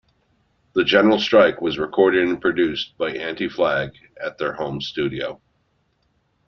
[0.73, 5.39] The General Strike was recorded and Produced by Anti-Flag at their home studio.